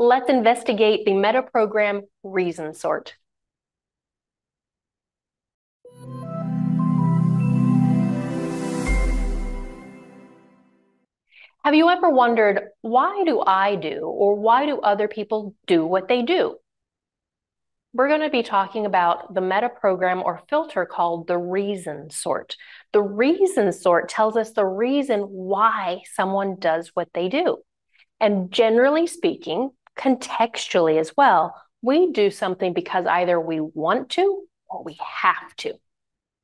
[0.00, 3.12] let's investigate the meta program reason sort.
[11.62, 16.08] Have you ever wondered, why do I do, or why do other people do what
[16.08, 16.56] they do?
[17.92, 22.56] We're going to be talking about the meta program or filter called the reason sort.
[22.94, 27.58] The reason sort tells us the reason why someone does what they do.
[28.18, 29.70] And generally speaking,
[30.00, 35.74] contextually as well, we do something because either we want to or we have to.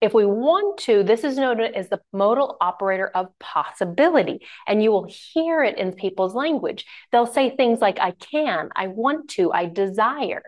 [0.00, 4.40] If we want to, this is known as the modal operator of possibility.
[4.66, 6.84] And you will hear it in people's language.
[7.12, 10.42] They'll say things like, I can, I want to, I desire.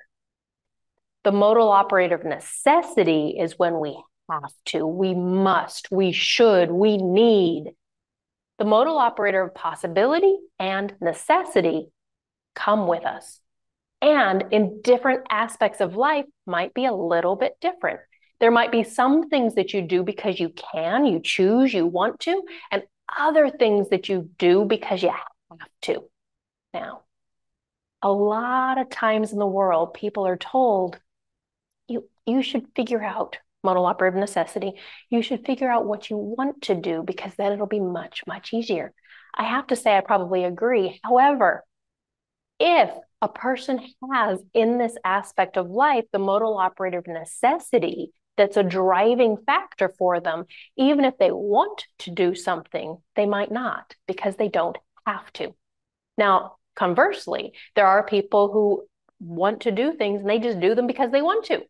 [1.23, 3.97] The modal operator of necessity is when we
[4.29, 7.75] have to, we must, we should, we need.
[8.59, 11.93] The modal operator of possibility and necessity
[12.55, 13.41] come with us.
[14.01, 18.01] And in different aspects of life might be a little bit different.
[18.41, 22.21] There might be some things that you do because you can, you choose, you want
[22.21, 22.83] to, and
[23.17, 26.05] other things that you do because you have to.
[26.75, 27.03] Now,
[28.03, 30.99] a lot of times in the world, people are told
[31.89, 34.75] you you should figure out modal operator of necessity.
[35.09, 38.53] You should figure out what you want to do because then it'll be much, much
[38.53, 38.93] easier.
[39.35, 41.01] I have to say, I probably agree.
[41.03, 41.65] However,
[42.65, 43.81] if a person
[44.13, 49.93] has in this aspect of life the modal operator of necessity that's a driving factor
[49.99, 50.47] for them.
[50.77, 55.55] Even if they want to do something, they might not because they don't have to.
[56.19, 58.85] Now, conversely, there are people who
[59.21, 61.63] want to do things and they just do them because they want to.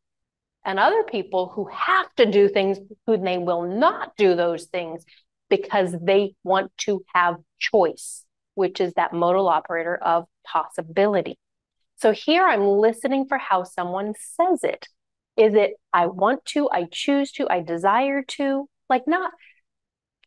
[0.65, 5.05] And other people who have to do things who they will not do those things
[5.51, 8.24] because they want to have choice,
[8.55, 11.39] which is that modal operator of possibility.
[11.97, 14.89] So here I'm listening for how someone says it.
[15.37, 18.69] Is it I want to, I choose to, I desire to?
[18.89, 19.33] Like not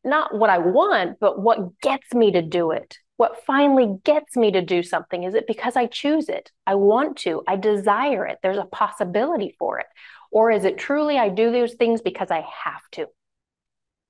[0.04, 2.98] not what I want, but what gets me to do it.
[3.18, 5.24] What finally gets me to do something?
[5.24, 6.52] Is it because I choose it?
[6.66, 8.38] I want to, I desire it.
[8.42, 9.88] There's a possibility for it.
[10.32, 13.08] Or is it truly I do those things because I have to?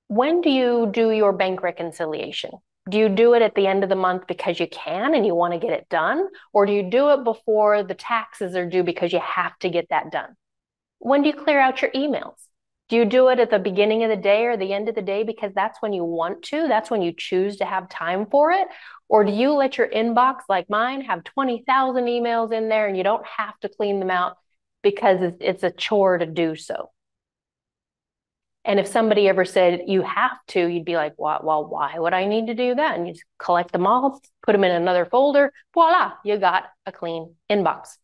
[0.07, 2.51] When do you do your bank reconciliation?
[2.89, 5.35] Do you do it at the end of the month because you can and you
[5.35, 6.27] want to get it done?
[6.53, 9.87] Or do you do it before the taxes are due because you have to get
[9.89, 10.35] that done?
[10.99, 12.35] When do you clear out your emails?
[12.89, 15.01] Do you do it at the beginning of the day or the end of the
[15.01, 16.67] day because that's when you want to?
[16.69, 18.67] That's when you choose to have time for it?
[19.09, 23.03] Or do you let your inbox, like mine, have 20,000 emails in there and you
[23.03, 24.37] don't have to clean them out
[24.83, 26.91] because it's a chore to do so?
[28.67, 32.13] And if somebody ever said you have to, you'd be like, well, well why would
[32.13, 32.97] I need to do that?
[32.97, 36.91] And you just collect them all, put them in another folder, voila, you got a
[36.91, 37.97] clean inbox.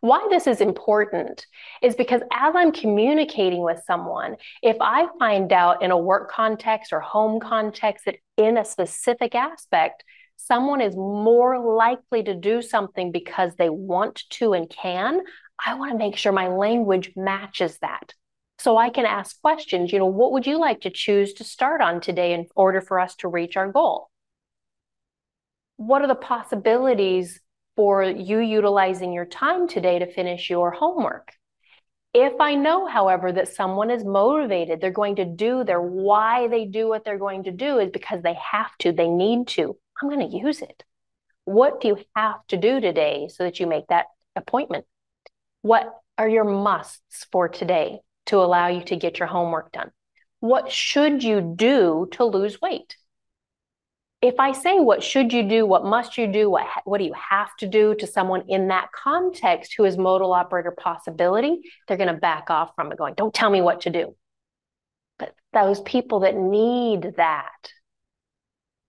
[0.00, 1.46] Why this is important
[1.82, 6.92] is because as I'm communicating with someone, if I find out in a work context
[6.92, 10.04] or home context that in a specific aspect,
[10.36, 15.20] someone is more likely to do something because they want to and can,
[15.64, 18.14] I want to make sure my language matches that.
[18.66, 21.80] So I can ask questions, you know, what would you like to choose to start
[21.80, 24.10] on today in order for us to reach our goal?
[25.76, 27.38] What are the possibilities
[27.76, 31.30] for you utilizing your time today to finish your homework.
[32.12, 36.64] If I know, however, that someone is motivated, they're going to do their why they
[36.64, 40.08] do what they're going to do is because they have to, they need to, I'm
[40.08, 40.82] going to use it.
[41.44, 44.86] What do you have to do today so that you make that appointment?
[45.62, 45.86] What
[46.18, 49.90] are your musts for today to allow you to get your homework done?
[50.40, 52.96] What should you do to lose weight?
[54.22, 57.14] if I say what should you do, what must you do, what what do you
[57.14, 62.12] have to do to someone in that context who is modal operator possibility, they're going
[62.12, 64.16] to back off from it, going, "Don't tell me what to do."
[65.18, 67.70] But those people that need that,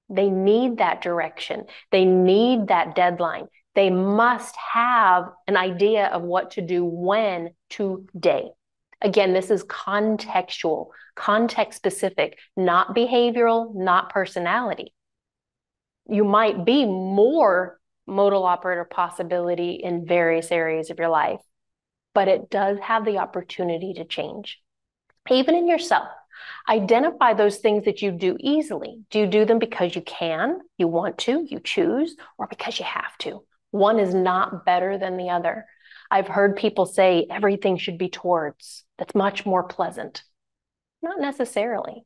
[0.10, 3.48] they need that direction, they need that deadline.
[3.76, 8.50] They must have an idea of what to do when today.
[9.02, 14.94] Again, this is contextual, context specific, not behavioral, not personality
[16.10, 21.42] you might be more modal operator possibility in various areas of your life,
[22.14, 24.60] but it does have the opportunity to change.
[25.30, 26.08] Even in yourself,
[26.70, 29.02] identify those things that you do easily.
[29.10, 32.86] Do you do them because you can, you want to, you choose, or because you
[32.86, 33.44] have to?
[33.72, 35.66] One is not better than the other.
[36.10, 38.86] I've heard people say everything should be towards.
[38.98, 40.24] That's much more pleasant.
[41.02, 42.06] Not necessarily.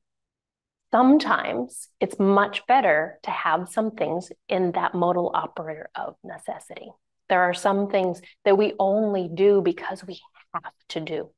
[0.91, 6.91] sometimes it's much better to have some things in that modal operator of necessity.
[7.29, 10.19] There are some things that we only do because we
[10.53, 11.29] have to do.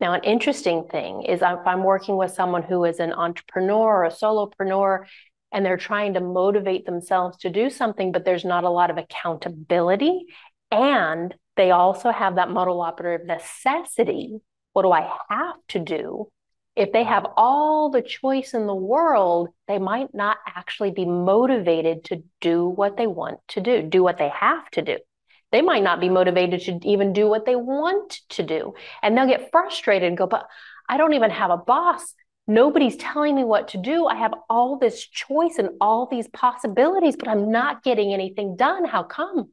[0.00, 4.04] Now, an interesting thing is if I'm working with someone who is an entrepreneur or
[4.04, 5.04] a solopreneur
[5.52, 8.98] and they're trying to motivate themselves to do something, but there's not a lot of
[8.98, 10.26] accountability,
[10.70, 14.38] and they also have that modal operator of necessity.
[14.72, 16.28] What do I have to do?
[16.78, 22.04] if they have all the choice in the world, they might not actually be motivated
[22.04, 24.96] to do what they want to do, do what they have to do.
[25.50, 28.74] They might not be motivated to even do what they want to do.
[29.02, 30.46] And they'll get frustrated and go, but
[30.88, 32.14] I don't even have a boss.
[32.46, 34.06] Nobody's telling me what to do.
[34.06, 38.84] I have all this choice and all these possibilities, but I'm not getting anything done.
[38.84, 39.50] How come?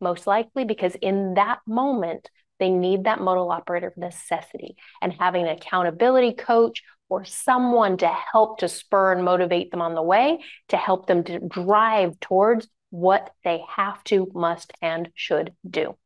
[0.00, 5.44] Most likely because in that moment, they need that modal operator of necessity and having
[5.44, 10.40] an accountability coach or someone to help to spur and motivate them on the way
[10.68, 15.96] to help them to drive towards what they have to, must, and should do.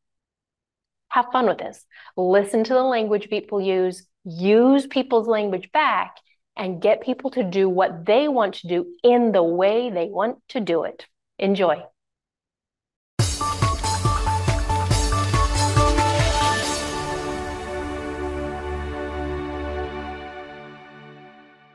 [1.09, 1.85] Have fun with this.
[2.17, 6.17] Listen to the language people use, use people's language back,
[6.57, 10.39] and get people to do what they want to do in the way they want
[10.49, 11.07] to do it.
[11.39, 11.83] Enjoy.